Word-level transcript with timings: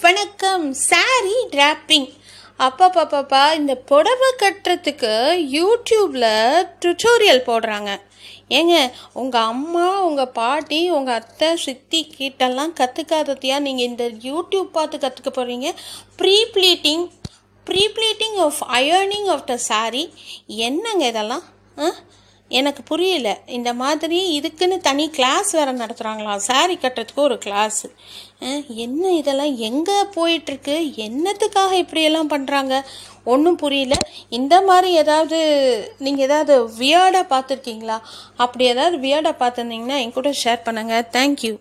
வணக்கம். 0.00 0.72
Sorry 0.72 1.46
dropping 1.50 2.12
அப்பா 2.56 2.92
பாப்பாப்பா 2.92 3.54
இந்த 3.54 3.74
புடவை 3.74 4.34
கட்டுறதுக்கு 4.38 5.12
யூடியூப்பில் 5.50 6.66
டுட்டோரியல் 6.84 7.42
போடுறாங்க. 7.46 8.00
ஏங்க 8.48 8.92
உங்கள் 9.12 9.40
அம்மா 9.40 10.00
உங்கள் 10.00 10.28
பாட்டி 10.28 10.90
உங்கள் 10.90 11.14
அத்தை 11.14 11.56
சித்தி 11.56 12.14
கிட்டெல்லாம் 12.18 12.72
கற்றுக்காததையா 12.80 13.58
நீங்கள் 13.58 13.84
இந்த 13.84 14.04
யூடியூப் 14.04 14.70
பார்த்து 14.72 14.98
கற்றுக்க 14.98 15.30
போகிறீங்க 15.32 15.74
pre 16.16 16.46
pleating 16.52 17.10
pre 17.64 17.88
pleating 17.88 18.36
of 18.36 18.62
ironing 18.72 19.26
of 19.26 19.46
the 19.46 19.56
sari 19.56 20.12
என்னங்க 20.46 21.06
இதெல்லாம்? 21.06 21.42
ஆ? 21.78 21.90
எனக்கு 22.60 22.82
புரியல. 22.90 23.28
இந்த 23.56 23.70
மாதிரி 23.82 24.18
இதுக்குன்னு 24.38 24.76
தனி 24.88 25.04
கிளாஸ் 25.16 25.50
வேறு 25.58 25.72
நடத்துகிறாங்களா 25.82 26.34
சாரி 26.48 26.74
கட்டுறதுக்கு 26.82 27.26
ஒரு 27.28 27.36
கிளாஸு 27.44 27.88
என்ன 28.84 29.12
இதெல்லாம்? 29.20 29.54
எங்கே 29.68 29.98
போயிட்டுருக்கு? 30.16 30.76
என்னத்துக்காக 31.06 31.72
இப்படியெல்லாம் 31.82 32.32
பண்ணுறாங்க 32.34 32.74
ஒன்றும் 33.34 33.60
புரியல. 33.62 33.96
இந்த 34.38 34.54
மாதிரி 34.70 34.88
ஏதாவது 35.02 35.38
நீங்கள் 36.06 36.26
ஏதாவது 36.28 36.54
வியர்டாக 36.80 37.30
பார்த்துருக்கீங்களா? 37.34 37.98
அப்படி 38.44 38.64
ஏதாவது 38.74 38.98
வியர்டாக 39.06 39.40
பார்த்துருந்தீங்கன்னா 39.42 40.00
என் 40.04 40.16
கூட 40.18 40.32
ஷேர் 40.42 40.66
பண்ணுங்கள் 40.68 41.08
தேங்க்யூ 41.16 41.54